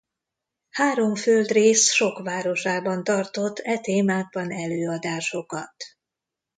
Három 0.69 1.15
földrész 1.15 1.91
sok 1.91 2.19
városában 2.23 3.03
tartott 3.03 3.59
e 3.59 3.79
témákban 3.79 4.51
előadásokat. 4.51 5.75